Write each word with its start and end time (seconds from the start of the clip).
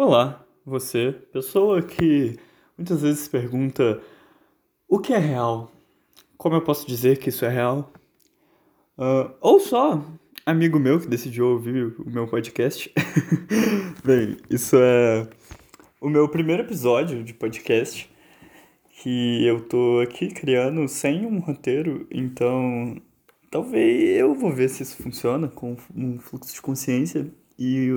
Olá, 0.00 0.46
você, 0.64 1.10
pessoa 1.32 1.82
que 1.82 2.38
muitas 2.76 3.02
vezes 3.02 3.26
pergunta 3.26 4.00
o 4.88 5.00
que 5.00 5.12
é 5.12 5.18
real? 5.18 5.72
Como 6.36 6.54
eu 6.54 6.62
posso 6.62 6.86
dizer 6.86 7.18
que 7.18 7.30
isso 7.30 7.44
é 7.44 7.48
real? 7.48 7.92
Uh, 8.96 9.34
ou 9.40 9.58
só 9.58 10.00
amigo 10.46 10.78
meu 10.78 11.00
que 11.00 11.08
decidiu 11.08 11.48
ouvir 11.48 11.96
o 11.98 12.08
meu 12.08 12.28
podcast. 12.28 12.94
Bem, 14.06 14.36
isso 14.48 14.76
é 14.76 15.28
o 16.00 16.08
meu 16.08 16.28
primeiro 16.28 16.62
episódio 16.62 17.24
de 17.24 17.34
podcast 17.34 18.08
que 19.02 19.44
eu 19.44 19.62
tô 19.62 19.98
aqui 19.98 20.28
criando 20.28 20.86
sem 20.86 21.26
um 21.26 21.40
roteiro, 21.40 22.06
então 22.08 23.02
talvez 23.50 24.16
eu 24.16 24.32
vou 24.32 24.52
ver 24.52 24.68
se 24.68 24.84
isso 24.84 25.02
funciona 25.02 25.48
com 25.48 25.76
um 25.92 26.20
fluxo 26.20 26.54
de 26.54 26.62
consciência 26.62 27.26
e 27.58 27.90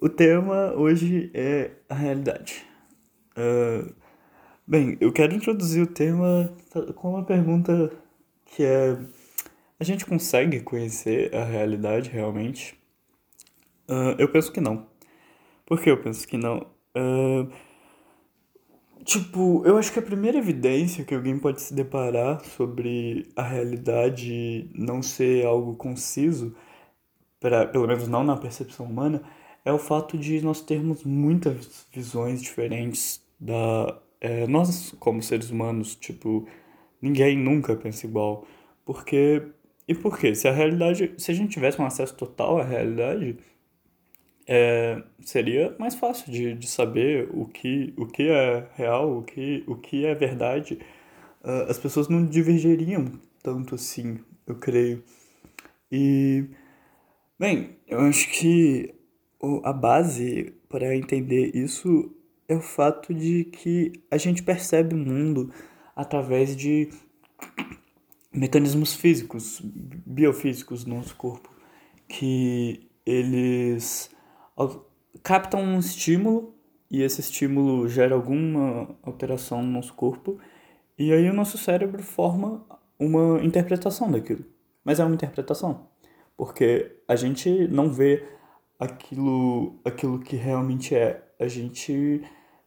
o 0.00 0.08
tema 0.08 0.72
hoje 0.74 1.30
é 1.34 1.72
a 1.88 1.94
realidade. 1.94 2.64
Uh, 3.36 3.92
bem, 4.66 4.96
eu 5.00 5.12
quero 5.12 5.34
introduzir 5.34 5.82
o 5.82 5.86
tema 5.86 6.52
com 6.96 7.14
uma 7.14 7.24
pergunta 7.24 7.92
que 8.44 8.62
é: 8.62 8.96
a 9.78 9.84
gente 9.84 10.06
consegue 10.06 10.60
conhecer 10.60 11.34
a 11.34 11.44
realidade 11.44 12.10
realmente? 12.10 12.78
Uh, 13.88 14.14
eu 14.18 14.28
penso 14.28 14.52
que 14.52 14.60
não. 14.60 14.86
Por 15.66 15.80
que 15.80 15.90
eu 15.90 16.00
penso 16.00 16.26
que 16.26 16.36
não? 16.36 16.66
Uh, 16.96 17.50
tipo, 19.04 19.62
eu 19.66 19.78
acho 19.78 19.92
que 19.92 19.98
a 19.98 20.02
primeira 20.02 20.38
evidência 20.38 21.04
que 21.04 21.14
alguém 21.14 21.38
pode 21.38 21.60
se 21.60 21.74
deparar 21.74 22.44
sobre 22.44 23.28
a 23.36 23.42
realidade 23.42 24.70
não 24.74 25.02
ser 25.02 25.44
algo 25.44 25.74
conciso, 25.76 26.54
pra, 27.40 27.66
pelo 27.66 27.86
menos 27.86 28.06
não 28.08 28.22
na 28.24 28.36
percepção 28.36 28.86
humana, 28.86 29.22
é 29.68 29.72
o 29.72 29.78
fato 29.78 30.16
de 30.16 30.40
nós 30.40 30.62
termos 30.62 31.04
muitas 31.04 31.86
visões 31.92 32.40
diferentes 32.42 33.22
da 33.38 34.00
é, 34.18 34.46
nós 34.46 34.94
como 34.98 35.22
seres 35.22 35.50
humanos 35.50 35.94
tipo 35.94 36.48
ninguém 37.02 37.36
nunca 37.36 37.76
pensa 37.76 38.06
igual. 38.06 38.46
Porque 38.84 39.42
e 39.86 39.94
por 39.94 40.18
quê? 40.18 40.34
Se 40.34 40.48
a 40.48 40.52
realidade 40.52 41.12
se 41.18 41.30
a 41.30 41.34
gente 41.34 41.52
tivesse 41.52 41.78
um 41.80 41.84
acesso 41.84 42.14
total 42.16 42.58
à 42.58 42.64
realidade 42.64 43.36
é, 44.46 45.02
seria 45.20 45.76
mais 45.78 45.94
fácil 45.94 46.32
de, 46.32 46.54
de 46.54 46.66
saber 46.66 47.28
o 47.34 47.44
que 47.46 47.92
o 47.98 48.06
que 48.06 48.22
é 48.30 48.66
real 48.74 49.18
o 49.18 49.22
que 49.22 49.64
o 49.66 49.76
que 49.76 50.06
é 50.06 50.14
verdade. 50.14 50.78
Uh, 51.44 51.70
as 51.70 51.78
pessoas 51.78 52.08
não 52.08 52.24
divergiriam 52.24 53.12
tanto 53.42 53.74
assim 53.74 54.18
eu 54.46 54.54
creio. 54.56 55.04
E 55.92 56.46
bem 57.38 57.76
eu 57.86 58.00
acho 58.00 58.30
que 58.30 58.97
a 59.62 59.72
base 59.72 60.54
para 60.68 60.96
entender 60.96 61.52
isso 61.54 62.14
é 62.48 62.56
o 62.56 62.60
fato 62.60 63.14
de 63.14 63.44
que 63.44 63.92
a 64.10 64.16
gente 64.16 64.42
percebe 64.42 64.94
o 64.94 64.98
mundo 64.98 65.52
através 65.94 66.56
de 66.56 66.88
mecanismos 68.32 68.94
físicos, 68.94 69.60
biofísicos 69.64 70.84
do 70.84 70.94
nosso 70.94 71.14
corpo, 71.16 71.50
que 72.08 72.88
eles 73.04 74.10
captam 75.22 75.60
um 75.60 75.78
estímulo 75.78 76.54
e 76.90 77.02
esse 77.02 77.20
estímulo 77.20 77.88
gera 77.88 78.14
alguma 78.14 78.96
alteração 79.02 79.62
no 79.62 79.70
nosso 79.70 79.94
corpo 79.94 80.38
e 80.98 81.12
aí 81.12 81.28
o 81.28 81.34
nosso 81.34 81.58
cérebro 81.58 82.02
forma 82.02 82.64
uma 82.98 83.42
interpretação 83.44 84.10
daquilo. 84.10 84.44
Mas 84.84 84.98
é 84.98 85.04
uma 85.04 85.14
interpretação, 85.14 85.86
porque 86.36 86.96
a 87.06 87.14
gente 87.14 87.68
não 87.68 87.90
vê 87.90 88.24
aquilo, 88.78 89.78
aquilo 89.84 90.18
que 90.18 90.36
realmente 90.36 90.94
é. 90.94 91.24
A 91.38 91.48
gente 91.48 92.22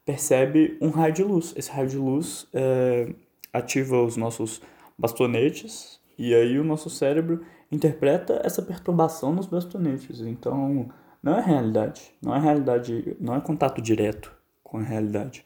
percebe 0.06 0.78
um 0.82 0.90
raio 0.90 1.14
de 1.14 1.24
luz. 1.24 1.54
Esse 1.56 1.72
raio 1.72 1.90
de 1.90 1.98
luz 1.98 2.48
é, 2.54 3.14
ativa 3.54 4.02
os 4.02 4.18
nossos 4.18 4.62
bastonetes 4.98 6.00
e 6.18 6.34
aí 6.36 6.60
o 6.60 6.64
nosso 6.64 6.90
cérebro 6.90 7.44
interpreta 7.72 8.42
essa 8.44 8.62
perturbação 8.62 9.34
nos 9.34 9.48
bastonetes. 9.48 10.22
Então, 10.22 10.90
não 11.22 11.38
é 11.38 11.42
realidade. 11.42 12.12
Não 12.22 12.36
é 12.36 12.40
realidade, 12.40 13.16
não 13.20 13.36
é 13.36 13.42
contato 13.42 13.82
direto 13.82 14.34
com 14.64 14.78
a 14.78 14.84
realidade. 14.84 15.46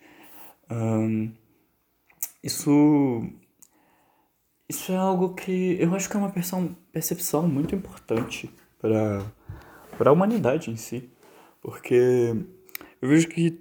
Um, 0.69 1.31
isso 2.43 3.23
isso 4.67 4.91
é 4.91 4.97
algo 4.97 5.35
que 5.35 5.77
eu 5.79 5.93
acho 5.93 6.09
que 6.09 6.17
é 6.17 6.19
uma 6.19 6.33
percepção 6.91 7.47
muito 7.47 7.75
importante 7.75 8.49
para 8.79 9.23
para 9.97 10.09
a 10.09 10.13
humanidade 10.13 10.69
em 10.69 10.75
si. 10.75 11.09
Porque 11.61 12.35
eu 13.01 13.09
vejo 13.09 13.27
que 13.27 13.59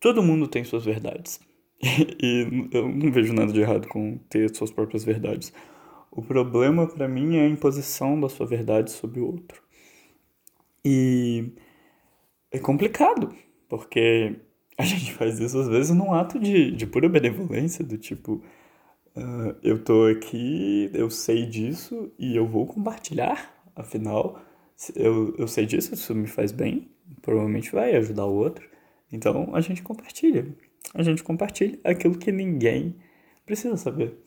todo 0.00 0.22
mundo 0.22 0.46
tem 0.48 0.64
suas 0.64 0.84
verdades. 0.84 1.40
e 1.82 2.68
eu 2.72 2.88
não 2.88 3.10
vejo 3.10 3.32
nada 3.32 3.52
de 3.52 3.60
errado 3.60 3.88
com 3.88 4.18
ter 4.28 4.54
suas 4.54 4.70
próprias 4.70 5.04
verdades. 5.04 5.52
O 6.10 6.22
problema 6.22 6.86
para 6.86 7.08
mim 7.08 7.36
é 7.36 7.42
a 7.42 7.48
imposição 7.48 8.20
da 8.20 8.28
sua 8.28 8.46
verdade 8.46 8.90
sobre 8.90 9.20
o 9.20 9.26
outro. 9.26 9.62
E 10.84 11.52
é 12.50 12.58
complicado, 12.58 13.34
porque 13.68 14.36
a 14.76 14.84
gente 14.84 15.12
faz 15.14 15.40
isso 15.40 15.58
às 15.58 15.68
vezes 15.68 15.94
num 15.96 16.12
ato 16.12 16.38
de, 16.38 16.70
de 16.72 16.86
pura 16.86 17.08
benevolência, 17.08 17.84
do 17.84 17.96
tipo, 17.96 18.42
uh, 19.16 19.56
eu 19.62 19.82
tô 19.82 20.04
aqui, 20.06 20.90
eu 20.92 21.08
sei 21.08 21.46
disso 21.46 22.12
e 22.18 22.36
eu 22.36 22.46
vou 22.46 22.66
compartilhar, 22.66 23.54
afinal, 23.74 24.40
eu, 24.94 25.34
eu 25.38 25.46
sei 25.46 25.66
disso, 25.66 25.94
isso 25.94 26.14
me 26.14 26.26
faz 26.26 26.50
bem, 26.52 26.90
provavelmente 27.20 27.72
vai 27.72 27.94
ajudar 27.96 28.26
o 28.26 28.34
outro. 28.34 28.68
Então 29.10 29.54
a 29.54 29.60
gente 29.60 29.82
compartilha. 29.82 30.46
A 30.94 31.02
gente 31.02 31.22
compartilha 31.22 31.78
aquilo 31.84 32.18
que 32.18 32.32
ninguém 32.32 32.96
precisa 33.46 33.76
saber. 33.76 34.18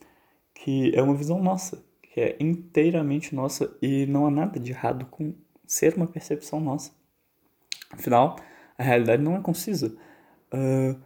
Que 0.53 0.95
é 0.95 1.01
uma 1.01 1.15
visão 1.15 1.41
nossa, 1.41 1.83
que 2.01 2.21
é 2.21 2.37
inteiramente 2.39 3.35
nossa 3.35 3.75
e 3.81 4.05
não 4.05 4.25
há 4.25 4.31
nada 4.31 4.59
de 4.59 4.71
errado 4.71 5.05
com 5.07 5.33
ser 5.65 5.95
uma 5.95 6.07
percepção 6.07 6.59
nossa. 6.59 6.91
Afinal, 7.91 8.37
a 8.77 8.83
realidade 8.83 9.21
não 9.21 9.35
é 9.35 9.41
concisa. 9.41 9.95
Uh, 10.53 10.99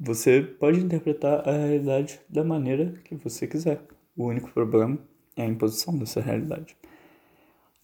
você 0.00 0.40
pode 0.40 0.80
interpretar 0.80 1.46
a 1.46 1.52
realidade 1.52 2.20
da 2.28 2.42
maneira 2.42 2.94
que 3.04 3.14
você 3.14 3.46
quiser. 3.46 3.82
O 4.16 4.26
único 4.26 4.50
problema 4.50 4.98
é 5.36 5.42
a 5.42 5.46
imposição 5.46 5.96
dessa 5.98 6.20
realidade. 6.20 6.76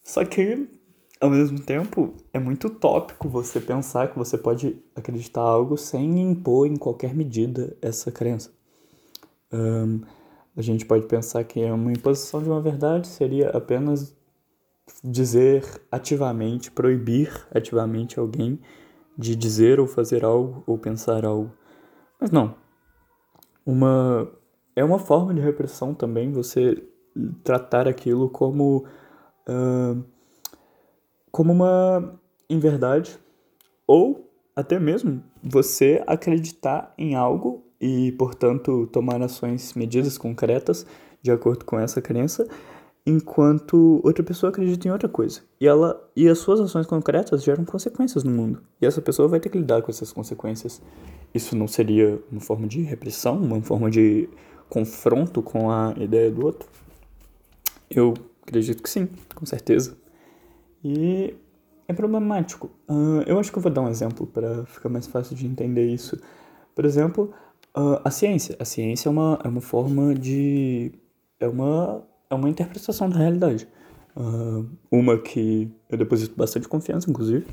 Só 0.03 0.25
que 0.25 0.69
ao 1.25 1.31
mesmo 1.31 1.59
tempo, 1.59 2.13
é 2.35 2.39
muito 2.39 2.67
utópico 2.67 3.31
você 3.31 3.59
pensar 3.59 4.09
que 4.09 4.19
você 4.19 4.37
pode 4.37 4.77
acreditar 4.95 5.41
algo 5.41 5.75
sem 5.79 6.21
impor 6.21 6.67
em 6.67 6.77
qualquer 6.77 7.15
medida 7.15 7.75
essa 7.81 8.13
crença. 8.13 8.53
Um, 9.51 10.03
a 10.55 10.61
gente 10.61 10.85
pode 10.85 11.07
pensar 11.07 11.43
que 11.45 11.65
uma 11.65 11.91
imposição 11.91 12.43
de 12.43 12.51
uma 12.51 12.61
verdade 12.61 13.09
seria 13.09 13.49
apenas 13.49 14.15
dizer 15.03 15.65
ativamente, 15.91 16.71
proibir 16.71 17.33
ativamente 17.55 18.19
alguém 18.19 18.61
de 19.17 19.35
dizer 19.35 19.81
ou 19.81 19.87
fazer 19.87 20.27
algo 20.27 20.63
ou 20.67 20.77
pensar 20.77 21.25
algo. 21.25 21.51
Mas 22.21 22.31
não. 22.31 22.55
Uma 23.65 24.31
é 24.77 24.85
uma 24.85 24.99
forma 24.99 25.33
de 25.33 25.41
repressão 25.41 25.95
também 25.95 26.31
você 26.31 26.87
tratar 27.43 27.89
aquilo 27.89 28.29
como 28.29 28.85
uh, 29.49 30.05
como 31.35 31.53
uma 31.53 32.15
inverdade 32.49 33.19
ou 33.89 34.31
até 34.55 34.79
mesmo 34.79 35.21
você 35.43 36.01
acreditar 36.07 36.95
em 36.97 37.17
algo 37.17 37.65
e, 37.81 38.13
portanto, 38.13 38.87
tomar 38.93 39.21
ações, 39.21 39.75
medidas 39.75 40.17
concretas 40.17 40.87
de 41.21 41.33
acordo 41.33 41.65
com 41.65 41.77
essa 41.77 42.01
crença, 42.01 42.47
enquanto 43.05 44.01
outra 44.05 44.23
pessoa 44.23 44.51
acredita 44.51 44.87
em 44.87 44.93
outra 44.93 45.09
coisa. 45.09 45.41
E 45.61 45.67
ela 45.67 46.09
e 46.15 46.29
as 46.29 46.39
suas 46.39 46.61
ações 46.61 46.87
concretas 46.87 47.43
geram 47.43 47.65
consequências 47.65 48.23
no 48.23 48.31
mundo. 48.31 48.63
E 48.81 48.87
essa 48.87 49.03
pessoa 49.03 49.27
vai 49.27 49.41
ter 49.41 49.49
que 49.49 49.59
lidar 49.59 49.83
com 49.83 49.91
essas 49.91 50.13
consequências. 50.13 50.81
Isso 51.35 51.57
não 51.57 51.67
seria 51.67 52.17
uma 52.31 52.41
forma 52.41 52.69
de 52.69 52.81
repressão, 52.83 53.39
uma 53.39 53.61
forma 53.61 53.91
de 53.91 54.29
confronto 54.69 55.43
com 55.43 55.69
a 55.69 55.95
ideia 55.99 56.31
do 56.31 56.47
outro? 56.47 56.69
Eu 57.91 58.15
acredito 58.47 58.81
que 58.81 58.89
sim, 58.89 59.09
com 59.35 59.45
certeza. 59.45 60.04
E 60.85 61.35
é 61.89 61.95
problemático. 61.95 62.71
Uh, 62.89 63.23
eu 63.27 63.39
acho 63.39 63.51
que 63.51 63.57
eu 63.57 63.63
vou 63.63 63.73
dar 63.73 63.81
um 63.81 63.89
exemplo 63.89 64.27
para 64.27 64.67
ficar 64.67 64.91
mais 64.91 65.07
fácil 65.07 65.35
de 65.35 65.47
entender 65.47 65.87
isso. 65.87 66.21
Por 66.75 66.85
exemplo, 66.85 67.33
uh, 67.77 68.01
a 68.05 68.11
ciência. 68.11 68.55
A 68.59 68.65
ciência 68.65 69.09
é 69.09 69.11
uma, 69.11 69.41
é 69.43 69.49
uma 69.49 69.63
forma 69.63 70.15
de. 70.15 70.93
É 71.41 71.49
uma, 71.49 72.07
é 72.29 72.35
uma 72.35 72.49
interpretação 72.49 73.09
da 73.09 73.17
realidade. 73.17 73.67
Uh, 74.15 74.69
uma 74.91 75.19
que 75.19 75.71
eu 75.89 75.97
deposito 75.97 76.37
bastante 76.37 76.69
confiança, 76.69 77.11
inclusive, 77.11 77.47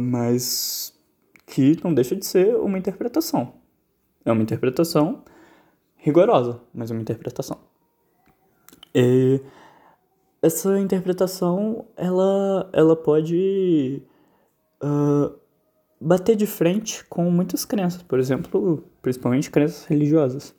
mas 0.00 0.94
que 1.46 1.78
não 1.82 1.92
deixa 1.92 2.16
de 2.16 2.24
ser 2.24 2.54
uma 2.56 2.78
interpretação. 2.78 3.54
É 4.24 4.32
uma 4.32 4.42
interpretação 4.42 5.22
rigorosa, 5.96 6.60
mas 6.72 6.90
é 6.90 6.94
uma 6.94 7.02
interpretação. 7.02 7.58
E 8.94 9.40
essa 10.44 10.78
interpretação 10.78 11.86
ela, 11.96 12.68
ela 12.74 12.94
pode 12.94 14.02
uh, 14.82 15.34
bater 15.98 16.36
de 16.36 16.46
frente 16.46 17.02
com 17.06 17.30
muitas 17.30 17.64
crenças, 17.64 18.02
por 18.02 18.18
exemplo, 18.18 18.84
principalmente 19.00 19.50
crenças 19.50 19.86
religiosas. 19.86 20.54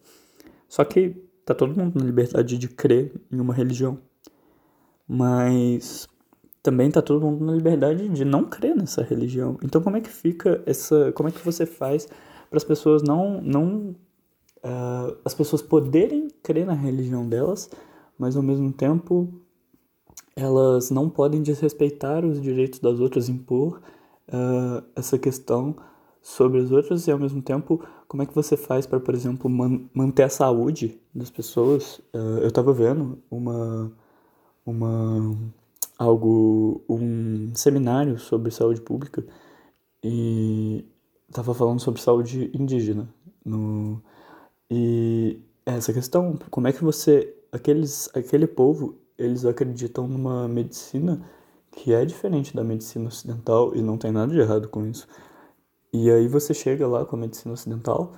Só 0.68 0.84
que 0.84 1.10
tá 1.46 1.54
todo 1.54 1.80
mundo 1.80 2.00
na 2.00 2.04
liberdade 2.04 2.58
de 2.58 2.68
crer 2.68 3.14
em 3.32 3.40
uma 3.40 3.54
religião. 3.54 4.00
Mas 5.08 6.08
também 6.64 6.90
tá 6.90 7.00
todo 7.00 7.22
mundo 7.22 7.46
na 7.46 7.54
liberdade 7.54 8.10
de 8.10 8.26
não 8.26 8.44
crer 8.44 8.76
nessa 8.76 9.04
religião. 9.04 9.56
Então 9.64 9.84
como 9.84 9.98
é 9.98 10.02
que 10.02 10.10
fica 10.10 10.64
essa, 10.66 11.12
como 11.12 11.30
é 11.30 11.32
que 11.32 11.46
você 11.46 11.64
faz 11.64 12.08
para 12.50 12.58
as 12.58 12.64
pessoas 12.64 13.04
não 13.04 13.40
não 13.40 13.96
uh, 14.64 15.16
as 15.24 15.36
pessoas 15.36 15.62
poderem 15.62 16.28
crer 16.42 16.66
na 16.66 16.74
religião 16.74 17.30
delas, 17.30 17.70
mas 18.18 18.36
ao 18.36 18.42
mesmo 18.42 18.74
tempo 18.74 19.45
elas 20.36 20.90
não 20.92 21.10
podem 21.10 21.42
desrespeitar 21.42 22.26
os 22.26 22.42
direitos 22.42 22.80
das 22.80 23.00
outras, 23.00 23.30
impor 23.30 23.82
uh, 24.28 24.84
essa 24.96 25.18
questão 25.18 25.76
sobre 26.22 26.60
as 26.60 26.72
outras 26.72 27.08
e 27.08 27.12
ao 27.12 27.20
mesmo 27.20 27.42
tempo 27.42 27.82
como 28.08 28.24
é 28.24 28.26
que 28.26 28.36
você 28.36 28.58
faz 28.58 28.86
para, 28.86 29.00
por 29.00 29.14
exemplo, 29.14 29.50
man 29.50 29.82
manter 29.94 30.24
a 30.24 30.30
saúde 30.30 31.00
das 31.14 31.30
pessoas? 31.30 32.00
Uh, 32.14 32.40
eu 32.42 32.48
estava 32.48 32.74
vendo 32.74 33.20
uma 33.30 33.92
uma 34.66 35.38
algo 35.98 36.84
um 36.90 37.52
seminário 37.56 38.18
sobre 38.20 38.52
saúde 38.52 38.82
pública 38.82 39.26
e 40.04 40.86
estava 41.30 41.54
falando 41.54 41.80
sobre 41.80 42.02
saúde 42.02 42.52
indígena 42.54 43.08
no 43.46 44.02
e 44.70 45.40
essa 45.66 45.94
questão 45.94 46.38
como 46.50 46.68
é 46.68 46.74
que 46.74 46.84
você 46.84 47.36
aqueles 47.52 48.10
aquele 48.16 48.48
povo 48.48 48.98
eles 49.18 49.46
acreditam 49.46 50.08
numa 50.08 50.48
medicina 50.48 51.22
que 51.72 51.94
é 51.94 52.06
diferente 52.06 52.56
da 52.56 52.64
medicina 52.64 53.08
ocidental 53.08 53.76
e 53.76 53.82
não 53.82 53.98
tem 53.98 54.12
nada 54.12 54.32
de 54.32 54.40
errado 54.40 54.70
com 54.70 54.86
isso. 54.86 55.08
E 55.94 56.10
aí 56.12 56.28
você 56.28 56.54
chega 56.54 56.88
lá 56.88 57.06
com 57.06 57.16
a 57.16 57.20
medicina 57.20 57.54
ocidental 57.54 58.14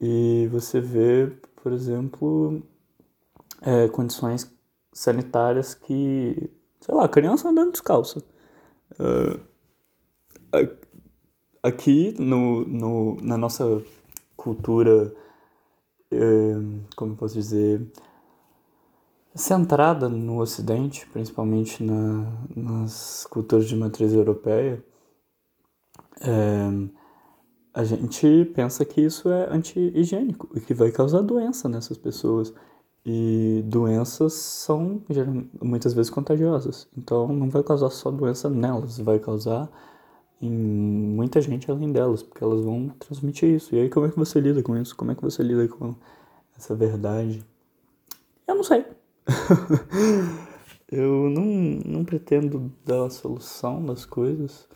e 0.00 0.48
você 0.50 0.80
vê, 0.80 1.30
por 1.62 1.72
exemplo, 1.72 2.62
é, 3.62 3.88
condições 3.88 4.50
sanitárias 4.92 5.74
que, 5.74 6.50
sei 6.80 6.94
lá, 6.94 7.08
criança 7.08 7.48
andando 7.48 7.72
descalça. 7.72 8.22
Uh, 8.98 9.40
aqui 11.62 12.14
no, 12.18 12.64
no, 12.66 13.16
na 13.22 13.36
nossa 13.36 13.82
cultura, 14.36 15.12
uh, 16.12 16.80
como 16.96 17.16
posso 17.16 17.34
dizer, 17.34 17.86
centrada 19.38 20.08
no 20.08 20.40
Ocidente, 20.40 21.06
principalmente 21.12 21.82
na, 21.82 22.26
nas 22.54 23.26
culturas 23.30 23.66
de 23.66 23.76
matriz 23.76 24.12
europeia, 24.12 24.84
é, 26.20 26.68
a 27.72 27.84
gente 27.84 28.44
pensa 28.54 28.84
que 28.84 29.00
isso 29.00 29.28
é 29.30 29.48
anti-higiênico 29.54 30.48
e 30.54 30.60
que 30.60 30.74
vai 30.74 30.90
causar 30.90 31.22
doença 31.22 31.68
nessas 31.68 31.96
pessoas. 31.96 32.52
E 33.06 33.62
doenças 33.64 34.34
são 34.34 35.00
muitas 35.62 35.94
vezes 35.94 36.10
contagiosas. 36.10 36.88
Então 36.96 37.28
não 37.28 37.48
vai 37.48 37.62
causar 37.62 37.90
só 37.90 38.10
doença 38.10 38.50
nelas, 38.50 38.98
vai 38.98 39.18
causar 39.18 39.70
em 40.42 40.50
muita 40.50 41.40
gente 41.40 41.70
além 41.70 41.92
delas, 41.92 42.22
porque 42.22 42.42
elas 42.44 42.60
vão 42.60 42.88
transmitir 42.98 43.48
isso. 43.48 43.74
E 43.74 43.80
aí 43.80 43.88
como 43.88 44.06
é 44.06 44.10
que 44.10 44.18
você 44.18 44.40
lida 44.40 44.62
com 44.62 44.76
isso? 44.76 44.96
Como 44.96 45.12
é 45.12 45.14
que 45.14 45.22
você 45.22 45.42
lida 45.42 45.68
com 45.68 45.94
essa 46.56 46.74
verdade? 46.74 47.44
Eu 48.46 48.56
não 48.56 48.64
sei. 48.64 48.97
eu 50.90 51.28
não, 51.30 51.44
não 51.84 52.04
pretendo 52.04 52.72
dar 52.84 53.06
a 53.06 53.10
solução 53.10 53.84
das 53.84 54.04
coisas, 54.04 54.68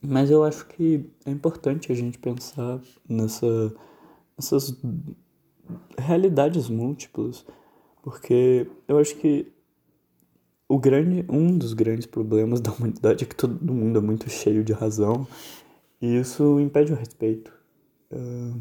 mas 0.00 0.30
eu 0.30 0.44
acho 0.44 0.66
que 0.66 1.10
é 1.26 1.30
importante 1.30 1.92
a 1.92 1.94
gente 1.94 2.18
pensar 2.18 2.80
nessa, 3.08 3.74
nessas 4.36 4.76
realidades 5.98 6.68
múltiplas, 6.68 7.44
porque 8.02 8.66
eu 8.88 8.98
acho 8.98 9.16
que 9.16 9.52
o 10.68 10.78
grande, 10.78 11.24
um 11.28 11.58
dos 11.58 11.72
grandes 11.72 12.06
problemas 12.06 12.60
da 12.62 12.72
humanidade 12.72 13.24
é 13.24 13.26
que 13.26 13.34
todo 13.34 13.72
mundo 13.72 13.98
é 13.98 14.02
muito 14.02 14.30
cheio 14.30 14.64
de 14.64 14.72
razão 14.72 15.26
e 16.00 16.18
isso 16.18 16.58
impede 16.60 16.92
o 16.92 16.96
respeito. 16.96 17.52
Uh, 18.10 18.60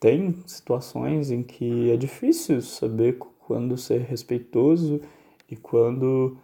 tem 0.00 0.42
situações 0.46 1.30
em 1.30 1.42
que 1.42 1.90
é 1.90 1.96
difícil 1.96 2.60
saber 2.62 3.18
quando 3.46 3.76
ser 3.76 4.00
respeitoso 4.00 5.00
e 5.50 5.56
quando 5.56 6.36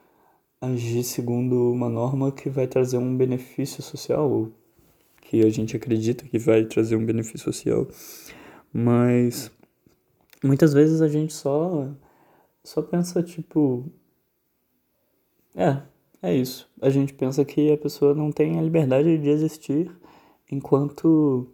agir 0.60 1.02
segundo 1.02 1.72
uma 1.72 1.88
norma 1.88 2.30
que 2.30 2.50
vai 2.50 2.66
trazer 2.66 2.98
um 2.98 3.16
benefício 3.16 3.82
social, 3.82 4.30
ou 4.30 4.52
que 5.22 5.44
a 5.44 5.50
gente 5.50 5.76
acredita 5.76 6.24
que 6.24 6.38
vai 6.38 6.64
trazer 6.64 6.96
um 6.96 7.04
benefício 7.04 7.38
social. 7.38 7.88
Mas 8.72 9.50
muitas 10.44 10.72
vezes 10.72 11.00
a 11.00 11.08
gente 11.08 11.32
só 11.32 11.88
só 12.62 12.82
pensa 12.82 13.22
tipo 13.22 13.86
é, 15.54 15.82
é 16.22 16.34
isso. 16.34 16.68
A 16.80 16.90
gente 16.90 17.14
pensa 17.14 17.44
que 17.44 17.72
a 17.72 17.78
pessoa 17.78 18.14
não 18.14 18.30
tem 18.30 18.58
a 18.58 18.62
liberdade 18.62 19.18
de 19.18 19.28
existir 19.28 19.90
enquanto 20.50 21.48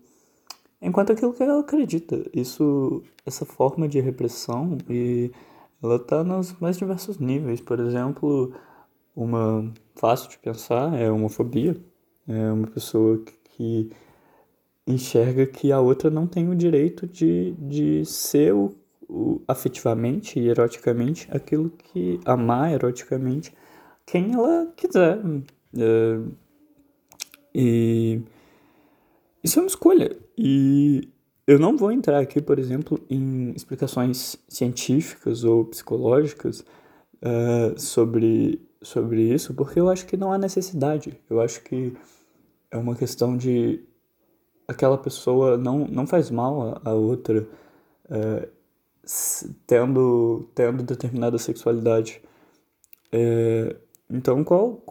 enquanto 0.81 1.13
aquilo 1.13 1.33
que 1.33 1.43
ela 1.43 1.61
acredita. 1.61 2.25
Isso, 2.33 3.03
essa 3.25 3.45
forma 3.45 3.89
de 3.89 4.01
repressão 4.01 4.79
e 4.89 5.31
ela 5.83 5.97
está 5.97 6.25
nos 6.25 6.53
mais 6.61 6.77
diversos 6.77 7.19
níveis. 7.19 7.61
Por 7.61 7.81
exemplo, 7.81 8.53
uma 9.15 9.73
fácil 9.95 10.31
de 10.31 10.39
pensar 10.39 10.95
é 10.95 11.07
a 11.09 11.13
homofobia. 11.13 11.77
É 12.29 12.53
uma 12.53 12.67
pessoa 12.67 13.23
que 13.57 13.91
enxerga 14.87 15.47
que 15.47 15.73
a 15.73 15.81
outra 15.81 16.11
não 16.11 16.27
tem 16.27 16.49
o 16.49 16.55
direito 16.55 17.07
de, 17.07 17.53
de 17.59 18.05
ser 18.05 18.55
o, 18.55 18.75
o, 19.09 19.41
afetivamente 19.49 20.39
e 20.39 20.49
eroticamente 20.49 21.29
aquilo 21.31 21.71
que 21.71 22.21
amar 22.25 22.73
eroticamente 22.73 23.53
quem 24.05 24.35
ela 24.35 24.73
quiser. 24.77 25.19
É, 25.77 26.21
e 27.55 28.21
isso 29.43 29.59
é 29.59 29.63
uma 29.63 29.69
escolha. 29.69 30.26
E 30.37 31.09
eu 31.47 31.59
não 31.59 31.77
vou 31.77 31.93
entrar 31.93 32.19
aqui, 32.21 32.41
por 32.43 32.59
exemplo, 32.59 33.01
em 33.09 33.53
explicações 33.53 34.37
científicas 34.49 35.45
ou 35.45 35.65
psicológicas 35.65 36.65
uh, 37.23 37.79
sobre, 37.79 38.61
sobre 38.83 39.23
isso, 39.33 39.55
porque 39.55 39.79
eu 39.79 39.89
acho 39.89 40.07
que 40.07 40.17
não 40.17 40.33
há 40.33 40.39
necessidade. 40.39 41.19
Eu 41.31 41.41
acho 41.41 41.63
que 41.63 41.97
é 42.71 42.77
uma 42.77 42.97
questão 42.97 43.37
de 43.37 43.85
aquela 44.67 44.99
pessoa 44.99 45.57
não, 45.57 45.87
não 45.87 46.07
faz 46.07 46.31
mal 46.31 46.81
a 46.85 46.93
outra 46.93 47.47
uh, 48.11 48.49
tendo, 49.67 50.49
tendo 50.55 50.83
determinada 50.83 51.39
sexualidade. 51.39 52.21
Uh, 53.13 53.77
então, 54.11 54.43
qual. 54.45 54.83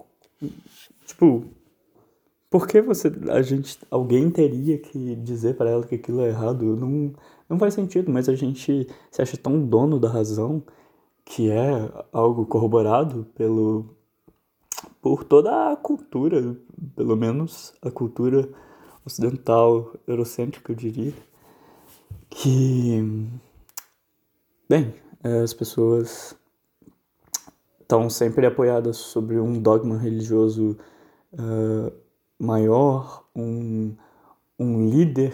Tipo, 1.06 1.46
por 2.50 2.68
que 2.68 2.82
você, 2.82 3.12
a 3.30 3.42
gente, 3.42 3.78
alguém 3.90 4.30
teria 4.30 4.78
que 4.78 5.16
dizer 5.16 5.56
para 5.56 5.70
ela 5.70 5.86
que 5.86 5.96
aquilo 5.96 6.22
é 6.22 6.30
errado? 6.30 6.76
Não, 6.76 7.14
não 7.50 7.60
faz 7.60 7.74
sentido, 7.74 8.12
mas 8.12 8.30
a 8.30 8.36
gente 8.36 8.88
se 9.12 9.22
acha 9.22 9.38
tão 9.38 9.66
dono 9.66 10.00
da 10.00 10.10
razão 10.10 10.64
que 11.26 11.50
é 11.50 11.92
algo 12.14 12.46
corroborado 12.46 13.26
pelo 13.36 13.96
por 15.02 15.24
toda 15.24 15.72
a 15.72 15.76
cultura, 15.76 16.56
pelo 16.96 17.16
menos 17.16 17.74
a 17.82 17.92
cultura 17.92 18.50
ocidental, 19.06 19.94
eurocêntrica, 20.08 20.72
eu 20.72 20.76
diria, 20.76 21.14
que 22.30 23.28
bem, 24.68 24.94
as 25.44 25.54
pessoas 25.54 26.36
estão 27.80 28.10
sempre 28.10 28.48
apoiadas 28.48 28.98
sobre 28.98 29.40
um 29.40 29.62
dogma 29.62 29.98
religioso 29.98 30.76
uh, 31.34 32.05
maior, 32.40 33.26
um, 33.36 33.96
um 34.60 34.90
líder 34.90 35.34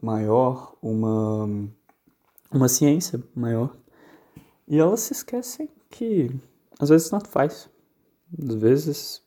maior, 0.00 0.76
uma, 0.82 1.48
uma 2.50 2.68
ciência 2.68 3.22
maior. 3.34 3.76
E 4.66 4.78
elas 4.78 5.00
se 5.00 5.12
esquecem 5.12 5.68
que 5.90 6.30
às 6.78 6.88
vezes 6.88 7.10
não 7.10 7.20
faz. 7.20 7.68
Às 8.38 8.54
vezes 8.54 9.22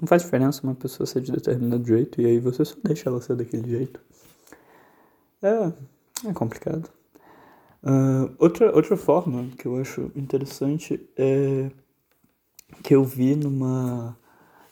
não 0.00 0.06
faz 0.06 0.22
diferença 0.22 0.62
uma 0.62 0.74
pessoa 0.74 1.06
ser 1.06 1.20
de 1.20 1.32
determinado 1.32 1.86
jeito 1.86 2.20
e 2.20 2.26
aí 2.26 2.38
você 2.38 2.64
só 2.64 2.76
deixa 2.82 3.08
ela 3.08 3.20
ser 3.20 3.36
daquele 3.36 3.68
jeito. 3.68 4.00
É, 5.42 5.72
é 6.28 6.32
complicado. 6.32 6.90
Uh, 7.82 8.34
outra, 8.38 8.74
outra 8.74 8.96
forma 8.96 9.48
que 9.56 9.66
eu 9.66 9.76
acho 9.76 10.10
interessante 10.16 11.08
é 11.16 11.70
que 12.82 12.94
eu 12.94 13.04
vi 13.04 13.36
numa 13.36 14.18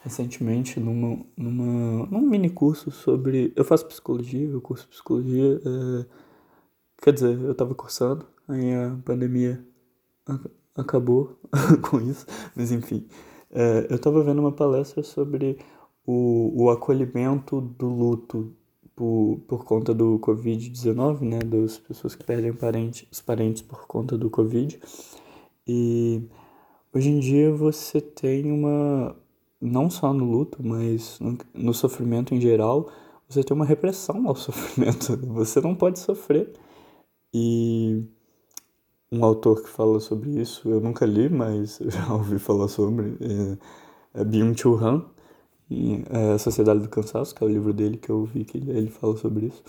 recentemente 0.04 0.78
numa, 0.78 1.24
numa, 1.34 2.06
num 2.06 2.20
mini 2.20 2.50
curso 2.50 2.90
sobre. 2.90 3.52
Eu 3.56 3.64
faço 3.64 3.86
psicologia, 3.86 4.46
eu 4.46 4.60
curso 4.60 4.86
psicologia. 4.86 5.60
É, 5.64 6.06
quer 7.02 7.14
dizer, 7.14 7.40
eu 7.40 7.52
estava 7.52 7.74
cursando, 7.74 8.26
aí 8.46 8.74
a 8.74 8.96
pandemia 9.02 9.64
acabou 10.76 11.38
com 11.90 12.00
isso, 12.02 12.26
mas 12.54 12.70
enfim. 12.70 13.08
É, 13.50 13.86
eu 13.88 13.96
estava 13.96 14.22
vendo 14.22 14.40
uma 14.40 14.52
palestra 14.52 15.02
sobre 15.02 15.58
o, 16.06 16.64
o 16.64 16.70
acolhimento 16.70 17.60
do 17.60 17.88
luto 17.88 18.54
por, 18.94 19.40
por 19.48 19.64
conta 19.64 19.94
do 19.94 20.18
Covid-19, 20.18 21.20
né, 21.22 21.38
das 21.38 21.78
pessoas 21.78 22.14
que 22.14 22.24
perdem 22.24 22.52
parente, 22.52 23.08
os 23.10 23.22
parentes 23.22 23.62
por 23.62 23.86
conta 23.86 24.18
do 24.18 24.28
Covid. 24.28 24.78
E 25.66 26.22
hoje 26.92 27.08
em 27.08 27.20
dia 27.20 27.52
você 27.52 28.00
tem 28.00 28.52
uma, 28.52 29.16
não 29.64 29.88
só 29.88 30.12
no 30.12 30.24
luto, 30.24 30.58
mas 30.62 31.18
no, 31.54 31.72
sofrimento 31.72 32.34
em 32.34 32.40
geral, 32.40 32.90
você 33.28 33.42
tem 33.42 33.54
uma 33.54 33.64
repressão 33.64 34.28
ao 34.28 34.36
sofrimento. 34.36 35.16
Você 35.28 35.60
não 35.60 35.74
pode 35.74 35.98
sofrer. 35.98 36.52
E 37.32 38.04
um 39.10 39.24
autor 39.24 39.62
que 39.62 39.68
fala 39.68 39.98
sobre 40.00 40.40
isso, 40.40 40.68
eu 40.68 40.80
nunca 40.80 41.06
li, 41.06 41.28
mas 41.28 41.78
já 41.86 42.12
ouvi 42.12 42.38
falar 42.38 42.68
sobre, 42.68 43.16
é, 43.20 44.20
é 44.20 44.24
Byung-Chul 44.24 44.76
Han, 44.76 45.04
em 45.70 46.04
é, 46.10 46.38
Sociedade 46.38 46.80
do 46.80 46.88
Cansaço, 46.88 47.34
que 47.34 47.42
é 47.42 47.46
o 47.46 47.50
livro 47.50 47.72
dele 47.72 47.96
que 47.96 48.10
eu 48.10 48.24
vi 48.24 48.44
que 48.44 48.58
ele, 48.58 48.70
ele 48.70 48.90
fala 48.90 49.16
sobre 49.16 49.46
isso. 49.46 49.62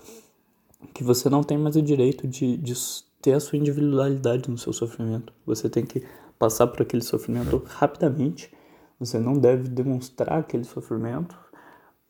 Que 0.93 1.03
você 1.03 1.29
não 1.29 1.41
tem 1.41 1.57
mais 1.57 1.75
o 1.75 1.81
direito 1.81 2.27
de, 2.27 2.57
de 2.57 2.73
ter 3.21 3.33
a 3.33 3.39
sua 3.39 3.57
individualidade 3.57 4.49
no 4.49 4.57
seu 4.57 4.71
sofrimento. 4.71 5.33
Você 5.45 5.67
tem 5.67 5.83
que 5.83 6.03
passar 6.37 6.67
por 6.67 6.81
aquele 6.81 7.03
sofrimento 7.03 7.63
rapidamente. 7.65 8.51
Você 8.99 9.19
não 9.19 9.33
deve 9.33 9.67
demonstrar 9.69 10.39
aquele 10.39 10.63
sofrimento. 10.63 11.37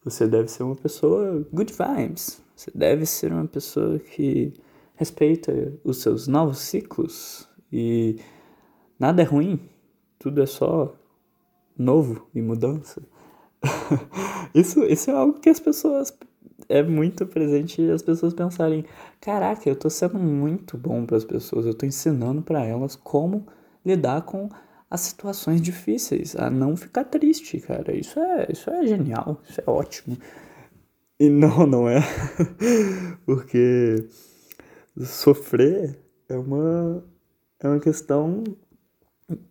Você 0.03 0.27
deve 0.27 0.47
ser 0.47 0.63
uma 0.63 0.75
pessoa 0.75 1.45
good 1.51 1.73
vibes. 1.73 2.41
Você 2.55 2.71
deve 2.73 3.05
ser 3.05 3.33
uma 3.33 3.45
pessoa 3.45 3.99
que 3.99 4.53
respeita 4.95 5.73
os 5.83 6.01
seus 6.01 6.27
novos 6.27 6.59
ciclos 6.59 7.49
e 7.71 8.17
nada 8.97 9.21
é 9.21 9.25
ruim, 9.25 9.59
tudo 10.17 10.41
é 10.41 10.45
só 10.45 10.95
novo 11.77 12.27
e 12.33 12.41
mudança. 12.41 13.01
isso, 14.53 14.83
isso 14.83 15.11
é 15.11 15.13
algo 15.13 15.39
que 15.39 15.49
as 15.49 15.59
pessoas 15.59 16.15
é 16.69 16.81
muito 16.81 17.25
presente 17.25 17.81
as 17.91 18.01
pessoas 18.01 18.33
pensarem, 18.33 18.85
caraca, 19.19 19.69
eu 19.69 19.75
tô 19.75 19.89
sendo 19.89 20.17
muito 20.17 20.77
bom 20.77 21.05
para 21.05 21.17
as 21.17 21.25
pessoas, 21.25 21.65
eu 21.65 21.73
tô 21.73 21.85
ensinando 21.85 22.41
para 22.41 22.63
elas 22.65 22.95
como 22.95 23.45
lidar 23.85 24.21
com 24.23 24.49
as 24.89 25.01
situações 25.01 25.61
difíceis, 25.61 26.35
a 26.35 26.49
não 26.49 26.75
ficar 26.75 27.05
triste, 27.05 27.59
cara. 27.59 27.95
Isso 27.95 28.19
é, 28.19 28.47
isso 28.51 28.69
é 28.69 28.85
genial, 28.85 29.41
isso 29.47 29.61
é 29.65 29.69
ótimo. 29.69 30.17
E 31.19 31.29
não, 31.29 31.65
não 31.65 31.89
é. 31.89 31.99
Porque 33.25 34.07
sofrer 34.97 35.99
é 36.29 36.37
uma, 36.37 37.03
é 37.59 37.67
uma 37.67 37.79
questão 37.79 38.43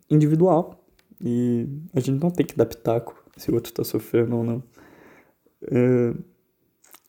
individual. 0.09 0.81
E 1.21 1.67
a 1.93 1.99
gente 1.99 2.21
não 2.21 2.29
tem 2.29 2.45
que 2.45 2.55
dar 2.55 2.65
pitaco 2.65 3.23
se 3.37 3.49
o 3.51 3.55
outro 3.55 3.73
tá 3.73 3.83
sofrendo 3.83 4.37
ou 4.37 4.43
não. 4.43 4.63
É, 5.63 6.13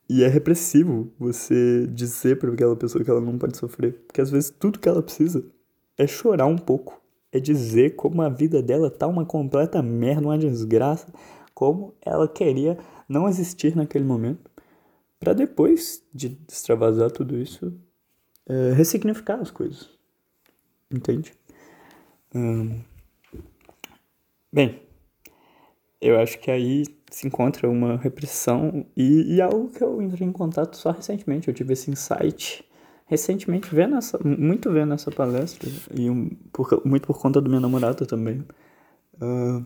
e 0.09 0.23
é 0.23 0.29
repressivo 0.29 1.13
você 1.19 1.87
dizer 1.89 2.39
para 2.39 2.53
aquela 2.53 2.77
pessoa 2.77 3.05
que 3.05 3.11
ela 3.11 3.21
não 3.21 3.39
pode 3.39 3.57
sofrer. 3.57 3.93
Porque 4.07 4.21
às 4.21 4.31
vezes 4.31 4.51
tudo 4.51 4.79
que 4.79 4.89
ela 4.89 5.03
precisa 5.03 5.45
é 5.99 6.07
chorar 6.07 6.47
um 6.47 6.59
pouco. 6.59 7.01
É 7.33 7.41
dizer 7.41 7.97
como 7.97 8.23
a 8.23 8.29
vida 8.29 8.63
dela 8.63 8.91
tá 8.91 9.07
uma 9.07 9.27
completa 9.27 9.83
merda, 9.83 10.29
uma 10.29 10.39
desgraça. 10.39 11.13
Como 11.55 11.95
ela 12.03 12.29
queria 12.29 12.79
não 13.09 13.29
existir 13.29 13.77
naquele 13.77 14.05
momento. 14.05 14.51
para 15.19 15.33
depois 15.33 16.05
de 16.13 16.39
extravasar 16.49 17.11
tudo 17.11 17.37
isso, 17.39 17.73
é, 18.47 18.73
ressignificar 18.75 19.41
as 19.41 19.51
coisas. 19.51 19.89
Entende? 20.91 21.33
Hum, 22.35 22.81
bem, 24.53 24.83
eu 26.01 26.19
acho 26.21 26.39
que 26.39 26.51
aí 26.51 26.85
se 27.11 27.27
encontra 27.27 27.69
uma 27.69 27.97
repressão 27.97 28.87
e, 28.97 29.35
e 29.37 29.41
algo 29.41 29.71
que 29.71 29.83
eu 29.83 30.03
entrei 30.03 30.29
em 30.29 30.33
contato 30.33 30.77
só 30.77 30.91
recentemente. 30.91 31.49
Eu 31.49 31.55
tive 31.55 31.73
esse 31.73 31.91
insight 31.91 32.65
recentemente, 33.07 33.75
vendo 33.75 33.97
essa, 33.97 34.19
muito 34.23 34.71
vendo 34.71 34.95
essa 34.95 35.11
palestra, 35.11 35.71
e 35.95 36.11
um, 36.11 36.31
por, 36.53 36.83
muito 36.85 37.07
por 37.07 37.21
conta 37.21 37.41
do 37.41 37.49
meu 37.49 37.61
namorado 37.61 38.05
também. 38.05 38.45
Uh, 39.15 39.65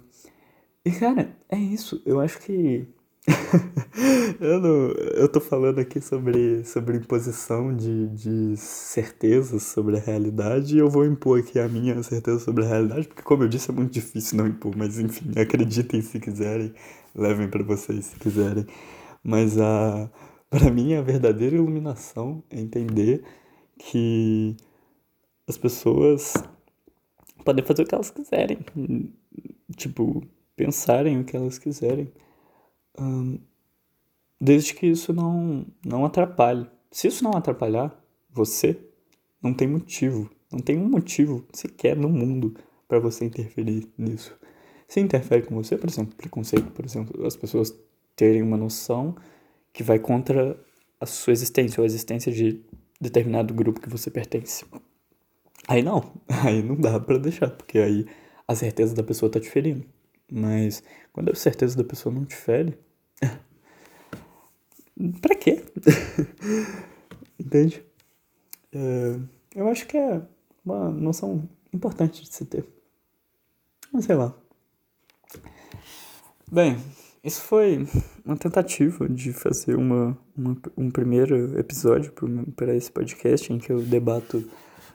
e 0.85 0.91
cara, 0.93 1.37
é 1.49 1.59
isso. 1.59 2.01
Eu 2.07 2.21
acho 2.21 2.39
que 2.41 2.87
eu, 4.41 4.61
não, 4.61 4.91
eu 5.15 5.29
tô 5.29 5.41
falando 5.41 5.79
aqui 5.79 6.01
sobre, 6.01 6.65
sobre 6.65 6.97
imposição 6.97 7.75
de, 7.75 8.09
de 8.09 8.57
certezas 8.57 9.63
sobre 9.63 9.97
a 9.97 10.01
realidade 10.01 10.77
e 10.77 10.79
eu 10.79 10.89
vou 10.89 11.05
impor 11.05 11.41
aqui 11.41 11.59
a 11.59 11.69
minha 11.69 12.03
certeza 12.03 12.39
sobre 12.39 12.65
a 12.65 12.69
realidade, 12.69 13.09
porque 13.09 13.23
como 13.23 13.43
eu 13.43 13.49
disse 13.49 13.71
é 13.71 13.75
muito 13.75 13.93
difícil 13.93 14.39
não 14.39 14.47
impor, 14.47 14.75
mas 14.77 14.99
enfim, 14.99 15.33
acreditem 15.39 16.01
se 16.01 16.19
quiserem, 16.19 16.73
levem 17.15 17.49
para 17.49 17.63
vocês 17.63 18.07
se 18.07 18.17
quiserem. 18.17 18.67
Mas 19.23 19.59
a 19.59 20.11
para 20.51 20.71
mim 20.71 20.95
a 20.95 21.03
verdadeira 21.03 21.55
iluminação 21.57 22.43
é 22.51 22.61
entender 22.61 23.23
que 23.79 24.57
as 25.49 25.57
pessoas 25.57 26.35
podem 27.45 27.65
fazer 27.65 27.83
o 27.83 27.87
que 27.87 27.95
elas 27.95 28.11
quiserem, 28.11 28.59
tipo, 29.77 30.23
pensarem 30.55 31.21
o 31.21 31.25
que 31.25 31.37
elas 31.37 31.59
quiserem 31.59 32.13
desde 34.41 34.75
que 34.75 34.87
isso 34.87 35.13
não, 35.13 35.67
não 35.85 36.05
atrapalhe. 36.05 36.67
Se 36.91 37.09
isso 37.09 37.23
não 37.23 37.33
atrapalhar 37.33 37.97
você, 38.31 38.79
não 39.43 39.53
tem 39.53 39.69
motivo, 39.69 40.31
não 40.51 40.61
tem 40.61 40.79
um 40.79 40.89
motivo 40.89 41.45
sequer 41.53 41.97
no 41.97 42.09
mundo 42.09 42.55
para 42.89 42.99
você 42.99 43.25
interferir 43.25 43.89
nisso. 43.97 44.37
Se 44.89 44.99
interfere 44.99 45.43
com 45.43 45.55
você, 45.55 45.77
por 45.77 45.89
exemplo, 45.89 46.17
preconceito, 46.17 46.71
por 46.73 46.85
exemplo, 46.85 47.25
as 47.25 47.37
pessoas 47.37 47.77
terem 48.17 48.43
uma 48.43 48.57
noção 48.57 49.15
que 49.73 49.83
vai 49.83 49.99
contra 49.99 50.59
a 51.01 51.07
sua 51.07 51.33
existência 51.33 51.81
ou 51.81 51.85
a 51.85 51.87
existência 51.87 52.31
de 52.31 52.63
determinado 53.01 53.55
grupo 53.55 53.81
que 53.81 53.89
você 53.89 54.11
pertence. 54.11 54.65
Aí 55.67 55.83
não, 55.83 56.13
aí 56.45 56.63
não 56.63 56.77
dá 56.77 57.01
para 57.01 57.19
deixar, 57.19 57.51
porque 57.51 57.79
aí 57.79 58.07
a 58.47 58.55
certeza 58.55 58.95
da 58.95 59.03
pessoa 59.03 59.31
tá 59.31 59.41
te 59.41 59.49
ferindo. 59.49 59.87
Mas 60.31 60.83
quando 61.13 61.31
a 61.31 61.35
certeza 61.35 61.77
da 61.77 61.85
pessoa 61.85 62.15
não 62.15 62.25
te 62.25 62.37
fere, 62.37 62.79
pra 65.21 65.35
quê? 65.35 65.65
Entende? 67.39 67.83
É, 68.73 69.19
eu 69.55 69.69
acho 69.69 69.87
que 69.87 69.97
é 69.97 70.23
uma 70.65 70.91
noção 70.91 71.49
importante 71.73 72.23
de 72.23 72.33
se 72.33 72.45
ter. 72.45 72.65
Mas 73.93 74.05
sei 74.05 74.15
lá. 74.15 74.35
Bem, 76.51 76.77
isso 77.23 77.43
foi 77.43 77.87
uma 78.25 78.37
tentativa 78.37 79.09
de 79.09 79.33
fazer 79.33 79.77
uma, 79.77 80.17
uma 80.37 80.57
um 80.77 80.91
primeiro 80.91 81.59
episódio 81.59 82.13
para 82.57 82.75
esse 82.75 82.91
podcast 82.91 83.53
em 83.53 83.59
que 83.59 83.71
eu 83.71 83.83
debato 83.83 84.43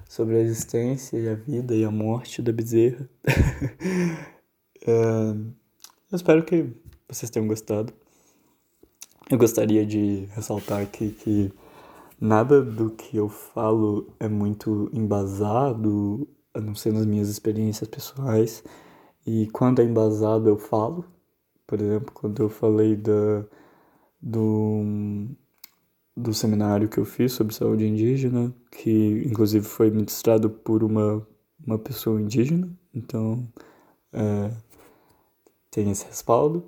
sobre 0.10 0.38
a 0.38 0.40
existência 0.40 1.18
e 1.18 1.30
a 1.30 1.36
vida 1.36 1.76
e 1.76 1.84
a 1.84 1.92
morte 1.92 2.42
da 2.42 2.52
bezerra. 2.52 3.08
é, 4.86 5.36
eu 6.12 6.16
espero 6.16 6.44
que 6.44 6.68
vocês 7.08 7.30
tenham 7.30 7.48
gostado. 7.48 7.94
Eu 9.30 9.38
gostaria 9.38 9.86
de 9.86 10.28
ressaltar 10.34 10.82
aqui 10.82 11.10
que 11.12 11.52
nada 12.20 12.62
do 12.62 12.92
que 12.92 13.18
eu 13.18 13.28
falo 13.28 14.08
é 14.20 14.28
muito 14.28 14.90
embasado, 14.94 16.28
a 16.54 16.60
não 16.60 16.74
ser 16.74 16.94
nas 16.94 17.06
minhas 17.06 17.30
experiências 17.30 17.88
pessoais. 17.88 18.64
E 19.26 19.48
quando 19.48 19.82
é 19.82 19.86
embasado, 19.86 20.48
eu 20.48 20.58
falo. 20.58 21.06
Por 21.68 21.82
exemplo, 21.82 22.12
quando 22.14 22.44
eu 22.44 22.50
falei 22.50 22.96
da, 22.96 23.46
do, 24.22 25.28
do 26.16 26.34
seminário 26.34 26.88
que 26.90 27.00
eu 27.00 27.06
fiz 27.06 27.34
sobre 27.34 27.54
saúde 27.56 27.86
indígena, 27.86 28.54
que 28.72 29.24
inclusive 29.26 29.66
foi 29.66 29.90
ministrado 29.90 30.50
por 30.50 30.84
uma, 30.84 31.26
uma 31.66 31.80
pessoa 31.80 32.22
indígena, 32.22 32.70
então 32.94 33.48
é, 34.14 34.52
tem 35.72 35.90
esse 35.92 36.06
respaldo 36.06 36.66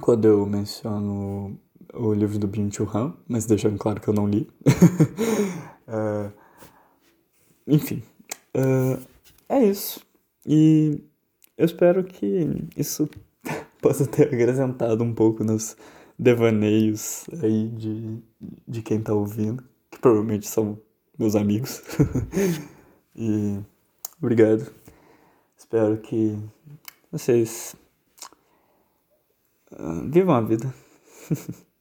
quando 0.00 0.26
eu 0.26 0.44
menciono 0.46 1.58
o 1.94 2.12
livro 2.12 2.38
do 2.38 2.48
Byung 2.48 2.72
Chul 2.72 2.88
Han, 2.92 3.14
mas 3.28 3.46
deixando 3.46 3.78
claro 3.78 4.00
que 4.00 4.08
eu 4.08 4.14
não 4.14 4.26
li. 4.26 4.48
uh, 5.86 6.32
enfim, 7.66 8.02
uh, 8.56 9.00
é 9.48 9.64
isso. 9.64 10.00
E 10.46 11.00
eu 11.56 11.64
espero 11.64 12.02
que 12.02 12.66
isso 12.76 13.08
possa 13.82 14.06
ter 14.06 14.28
acrescentado 14.28 15.04
um 15.04 15.12
pouco 15.14 15.44
nos 15.44 15.76
devaneios 16.18 17.26
aí 17.42 17.68
de, 17.68 18.22
de 18.66 18.80
quem 18.80 19.02
tá 19.02 19.12
ouvindo, 19.12 19.62
que 19.90 19.98
provavelmente 19.98 20.48
são 20.48 20.78
meus 21.18 21.36
amigos. 21.36 21.82
e 23.14 23.58
obrigado. 24.18 24.72
Espero 25.58 25.98
que 25.98 26.38
vocês 27.10 27.76
Uh, 29.72 30.06
vivam 30.10 30.34
a 30.34 30.40
vida. 30.42 30.72